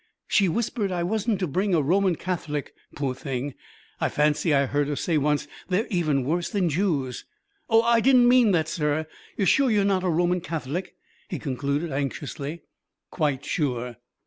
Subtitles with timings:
[0.27, 3.53] She whispered I wasn't to bring a Roman Catholic, poor thing.
[3.99, 7.25] I fancy I heard her say once they're even worse than Jews.
[7.69, 9.05] Oh, I don't mean that, sir.
[9.37, 10.95] You're sure you're not a Roman Catholic?"
[11.29, 12.63] he concluded anxiously.
[13.11, 13.97] "Quite sure."